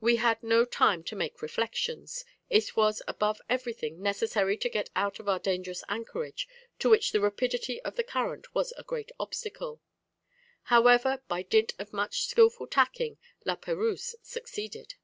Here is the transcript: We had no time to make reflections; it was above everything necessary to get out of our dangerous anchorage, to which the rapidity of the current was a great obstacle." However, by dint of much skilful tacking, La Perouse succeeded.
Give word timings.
We 0.00 0.16
had 0.16 0.42
no 0.42 0.64
time 0.64 1.04
to 1.04 1.14
make 1.14 1.42
reflections; 1.42 2.24
it 2.48 2.76
was 2.78 3.02
above 3.06 3.42
everything 3.46 4.00
necessary 4.00 4.56
to 4.56 4.70
get 4.70 4.88
out 4.96 5.20
of 5.20 5.28
our 5.28 5.38
dangerous 5.38 5.84
anchorage, 5.86 6.48
to 6.78 6.88
which 6.88 7.12
the 7.12 7.20
rapidity 7.20 7.78
of 7.82 7.96
the 7.96 8.02
current 8.02 8.54
was 8.54 8.72
a 8.78 8.82
great 8.82 9.12
obstacle." 9.20 9.82
However, 10.62 11.22
by 11.28 11.42
dint 11.42 11.74
of 11.78 11.92
much 11.92 12.22
skilful 12.22 12.68
tacking, 12.68 13.18
La 13.44 13.54
Perouse 13.54 14.14
succeeded. 14.22 14.94